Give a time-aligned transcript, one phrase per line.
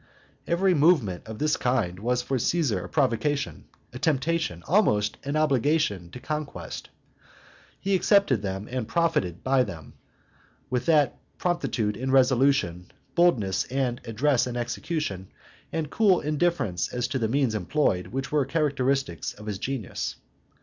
[0.47, 6.09] Every movement of the kind was for Caesar a provocation, a temptation, almost an obligation
[6.09, 6.89] to conquest.
[7.79, 9.93] He accepted them and profited by them,
[10.71, 15.27] with that promptitude in resolution, boldness and address in execution,
[15.71, 20.15] and cool indifference as to the means employed, which were characteristic of his genius.